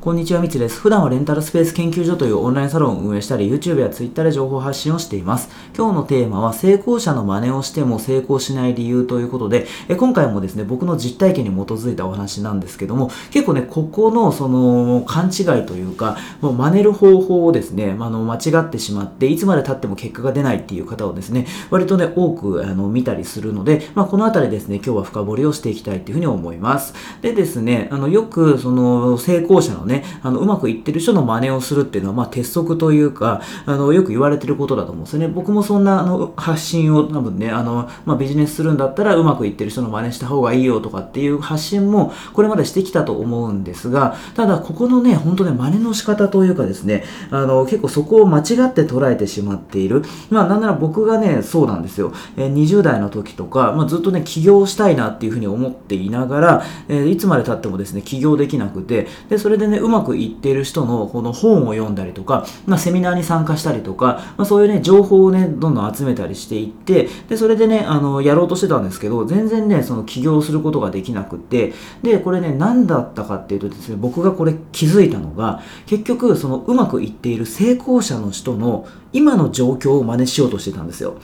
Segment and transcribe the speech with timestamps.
[0.00, 0.78] こんにちは、みつです。
[0.78, 5.48] 普段はレンタルスペース研究所というオンラインサロンを運営したり、YouTube や Twitter で情報発信をしています。
[5.76, 26.94] 今日のテーマは、成功者の真似をしても成功しない理由ということで、え今回もですね、僕の実体験に基づいたお話なんですけども、結構ね、ここのその勘違いというか、もう真似る方法をですね、あの間違ってしまって、いつまで経っても結果が出ないっていう方をですね、割とね、多くあの見たりするので、まあ、この辺りですね、今日は深掘りをしていきたいというふうに思います。
[27.20, 35.28] でですね、あのよくその成功者のね、あのうまくいってる人の真似をするっていうのは、まあ、鉄則というか、あの、よく言われてることだと思うんですよね。
[35.28, 50.02] 僕もそんな、あの、発信を多分ね、あの、まあ、ビジネスするんだったら、うまくいってる人の真似した方がいいよとかっていう発信も、これまでしてきたと思うんですが、ただ、ここのね、本当ね、真似の仕方というかですね、あの、結構そこを間違って捉えてしまっている。
[50.30, 52.12] まあ、なんなら僕がね、そうなんですよ。
[52.36, 71.72] えー、20代の時とか、まあ、ずっとね、起業したいなっていうふうに思っていながら、えー、いつまで経ってもですね、起業できなくて、で、それでね、うまくいっている人のこの本を読んだりとか、まあ、セミナーに参加したりとか、まあ、そういうね、情報をね、どんどん集めたりしていって、で、それでね、あの、やろうとしてたんですけど、全然ね、その起業することができなくて、
[72.02, 81.14] で、これね、何だったかっていうとですね、僕がこれ気づいたのが、結局、そのうまくいっている成功者の人の今の状況を真似しようとしてたんですよ。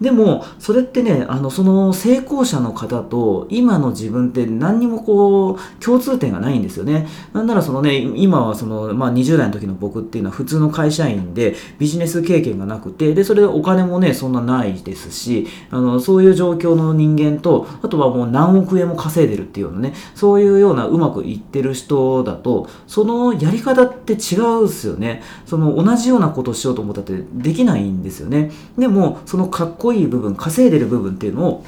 [0.00, 7.06] でも、それってね、あの、その成功者の方と今の自分って何にもこう、共通点がないんですよね。
[7.34, 25.22] なんならそのね、今はその、まあ20代の時の僕っていうのは普通の会社員でビジネス経験がなくて、で、それでお金もね、そんなないですし、あの、そういう状況の人間と、あとはもう何億円も稼いでるっていうようなね、そういうようなうまくいってる人だと、そのやり方って違うっすよね。
[25.44, 28.50] その同じようなことしようと思ったってできないんですよね。
[28.78, 31.64] でも、そのかっこいい部分稼いでる部分っていうのを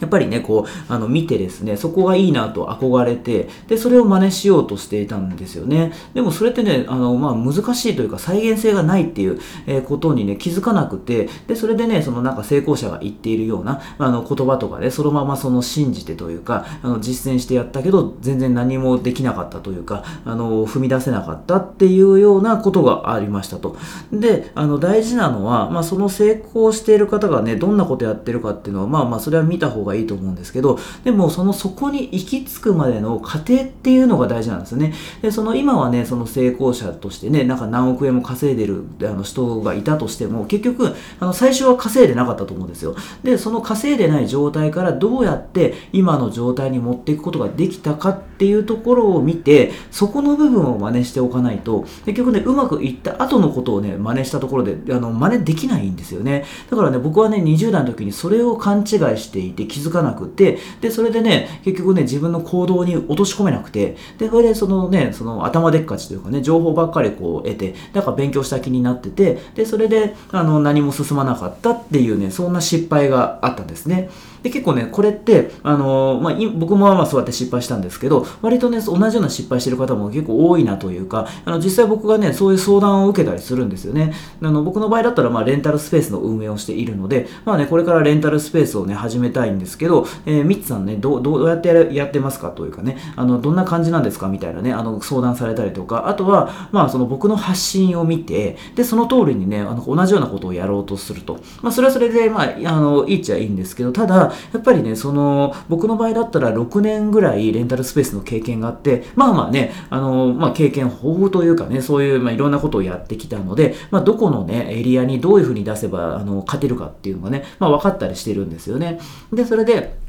[0.00, 5.92] やっぱりね、こう、あの、見てですね、そこがいいなと憧れて、で、それを真似しようとしていたんですよね。
[6.14, 23.76] でもそれってね、あの、まあ、難しいというか、再現性がないっていう、え、ことにね、気づかなくて、で、それでね、そのなんか成功者が言っているような、あの、言葉とかで、ね、そのままその信じてというか、あの、実践してやったけど、全然何もできなかったというか、あの、踏み出せなかったっていうようなことがありましたと。
[24.12, 34.94] で、あの、大事なのは、まあ、その成功している方がね、どんなことやってるかっていうのは、まあまあ、それは見た方がいいと思うんですけど、でもそのそこに行き着くまでの過程っていうのが大事なんですよね。
[35.20, 42.94] で、その今はね、その成功者としてね、なんか何億円も稼いでるあの人がいたとしても、結局、あの最初は稼いでなかったと思うんですよ。
[43.22, 56.44] で、その稼いでない状態からどうやって今の状態に持っていくことができたかっていうところを見て、そこの部分を真似しておかないと、結局ね、うまくいった後のことをね、真似したところで、あの、真似できないんですよね。
[56.70, 58.86] だからね、僕はね、20代の時にそれを勘違い
[59.18, 74.10] していて気づかなくて、で、それでね、結局ね、自分の行動に落とし込めなくて、で、それでそのね、その頭でっかちというかね、情報ばっかりこう得て、だから勉強した気になってて、で、それで、あの、何も進まなかったっていうね、そんな失敗があったんですね。
[74.42, 84.12] で、結構ね、これって、あのまあ、僕もまあそうやって失敗したんですけど、割とね、同じような失敗してる方も結構多いなというか、あの、実際僕がね、そういう相談を受けたりするんですよね。
[84.42, 101.40] あの、僕の場合だったら、まあ、レンタルスペースの運営をしているので、まあね、これからレンタルスペースをね、始めたいんですけど、えー、ミッツさんね、どう、どうやってやってますかというかね、あの、どんな感じなんですかみたいなね、あの、相談されたりとか、あとは、まあ、その僕の発信を見て、で、その通りにね、あの、同じようなことをやろうとすると。
[101.62, 119.00] まあ、それはそれで、まあ、あの、いいっちゃいいんですけど、ただ、やっぱりね、その、僕の場合だったら6年ぐらいレンタルスペースの経験があって、まあまあね、あの、まあ、経験豊富というかね、そういう、まあ、いろんなことをやってきたので、まあ、どこのね、エリアにどういうふうに出せば、あの、勝てるかっていうのがね、まあ、分かったりしてるんですよね。
[119.32, 120.01] で、それで、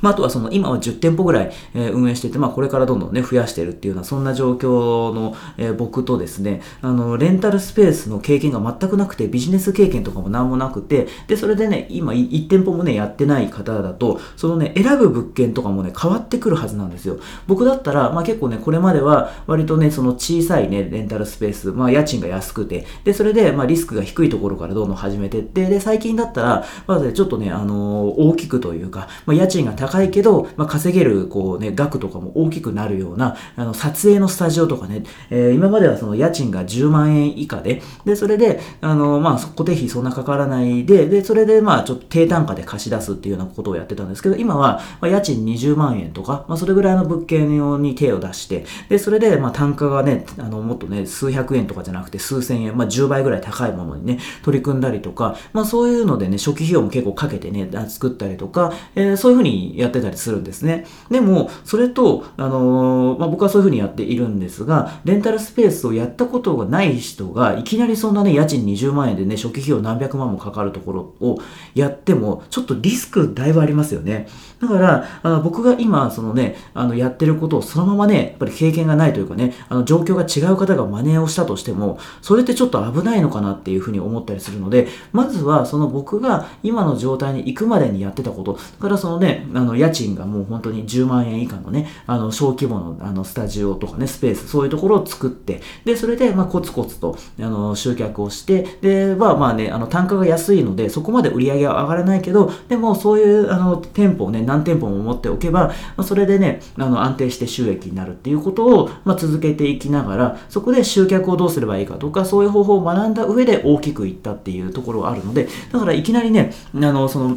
[0.00, 17.18] まあ、あとはその今は10店舗ぐらい、え、運営してて、まあ、これからどんどんね、増やしてるっていうような、そんな状況の、え、僕とですね、あの、レンタルスペースの経験が全くなくて、ビジネス経験とかもなんもなくて、で、それでね、今1店舗もね、やってない方だと、そのね、選ぶ物件とかもね、変わってくるはずなんですよ。
[17.46, 60.86] 僕だったら、まあ結構ね、これまでは割とね、その小さいね、レンタルスペース、まあ家賃が安くて、で、それで、まあリスクが低いところからどんどん始めてって、で、最近だったら、まず、ね、ちょっとね、あの、大きくというか、まあ家賃が高いけど、まあ稼げる、こうね、額とかも大きくなるような、あの、撮影のスタジオとかね、えー、今まではその家賃が10万円以下で、で、それで、あの、まあ、固定費そんなかからないで、で、それで、まあ、ちょっと低単価で貸し出すっていうようなことをやってたんですけど、今は、まあ、家賃20万円とか、まあ、それぐらいの物件用に手を出して、で、それで、まあ、単価がね、あの、もっとね、数百円とかじゃなくて数千円、まあ、10倍ぐらい高いものにね、取り組んだりとか、まあ、そういうのでね、初期費用も結構かけてね、作ったりとか、えー、そういうふうにやってたりするんですね。
[61.10, 71.38] でも、それと、あのー、まあ、僕はそういうふうにやっているんですが、レンタルスペースをやったことがない人が、いきなりそんなね、家賃20万円でね、初期費用何百万もかかるところを
[71.74, 74.28] やっても、ちょっとリスクだいぶありますよね。
[74.60, 117.36] だから、あの僕が今、そのね、あの、やってることをそのままね、やっぱり経験がないというかね、あの、状況が違う方が真似をしたとしても、それってちょっと危ないのかなっていうふうに思ったりするので、まずは、その僕が今の状態に行くまでにやってたこと、だからそのね、ああの、家賃がもう本当に10万円以下のね、あの、小規模の、あの、スタジオとかね、スペース、そういうところを作って、で、それで、まあ、コツコツと、あの、集客をして、で、まあまあね、あの、単価が安いので、そこまで売り上げは上がらないけど、でも、そういう、あの、店舗をね、何店舗も持っておけば、まあ、それでね、あの、安定して収益になるっていうことを、まあ、続けていきながら、そこで集客をどうすればいいかとか、そういう方法を学んだ上で大きくいったっていうところがあるので、だからいきなりね、あの、その、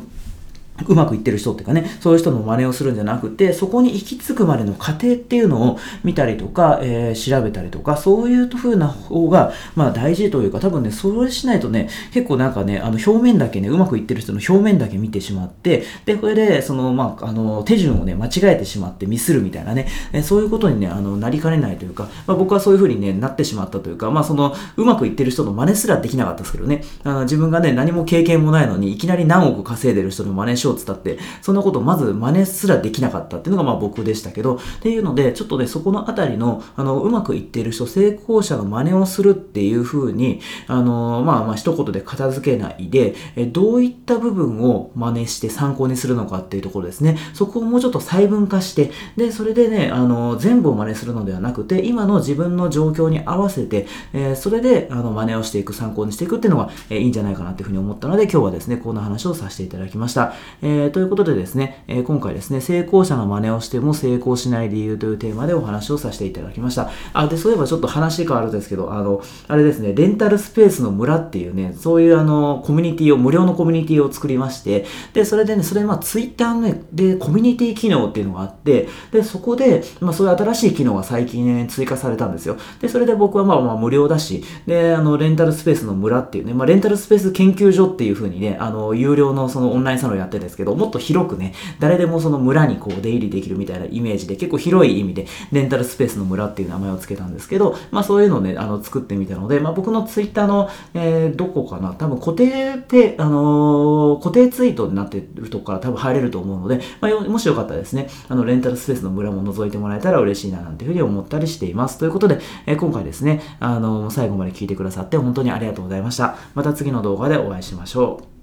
[0.88, 47.18] うまくいってる人っていうかね、そういう人の真似をするんじゃなくて、そこに行き着くまでの過程っていうのを見たりとか、えー、調べたりとか、そういう風な方が、まあ大事というか、多分ね、それしないとね、結構なんかね、あの表面だけね、うまくいってる人の表面だけ見てしまって、で、これで、その、まあ、あの、手順をね、間違えてしまってミスるみたいなね、えー、そういうことにね、あの、なりかねないというか、まあ僕はそういう風にね、なってしまったというか、まあその、うまくいってる人の真似すらできなかったですけどね、あ自分がね、何も経験もないのに、いきなり何億稼いでる人の真似しようって、そんなことまず真似すらできなかったっていうのがまあ僕でしたけど、っていうので、ちょっとね、そこのあたりの、あの、うまくいっている人、成功者の真似をするっていう風に、あの、まあまあ一言で片付けないで、えどういった部分を真似して参考にするのかっていうところですね。
[47.34, 60.34] そこをもうちょっと細分化して、で、それでね、あの、全部を真似するのではなくて、今の自分の状況に合わせて、えー、それで、あの、真似をしていく、参考にしていくっていうのが、えー、いいんじゃないかなっていうふうに思ったので、今日はですね、こんな話をさせていただきました。
[60.62, 66.90] えー、ということでですね、えー、今回ですね、成功者の真似をしても成功しない理由というテーマでお話をさせていただきました。
[67.14, 82.58] あ、で、そういえばちょっと話変わるんですけど、あの、あれですね、レンタルスペースの村っていうね、そういうあの、コミュニティを、無料のコミュニティを作りまして、で、それでね、それまあ、ツイッターのね、で、コミュニティ機能っていうのがあって、で、そこで、まあ、そういう新しい機能が最近ね、追加されたんですよ。
[82.82, 111.98] で、それで僕はまあまあ無料だし、で、あの、レンタルスペースの村っていうね、まあ、レンタルスペース研究所っていう風にね、あの、有料のそのオンラインサロンやってるんですけど、もっと広くね、誰でもその村にこう出入りできるみたいなイメージで結構広い意味でレンタルスペースの村っていう名前を付けたんですけど、まあそういうのをね、あの作ってみたので、まあ僕のツイッターの、えー、どこかな多分固定で、あのー、固定ツイートになってるとこから多分入れると思うので、まあ、もしよかったらですね、あのレンタルスペースの村も覗いてもらえたら嬉しいななんていうふうに思ったりしています。
[111.98, 116.38] ということで、えー、今回ですね、あのー、最後まで聞いてくださって本当にありがとうございました。
[116.54, 118.35] また次の動画でお会いしましょう。